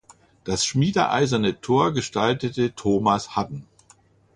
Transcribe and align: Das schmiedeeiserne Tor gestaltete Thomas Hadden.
Das 0.45 0.65
schmiedeeiserne 0.65 1.61
Tor 1.61 1.93
gestaltete 1.93 2.73
Thomas 2.73 3.35
Hadden. 3.35 3.67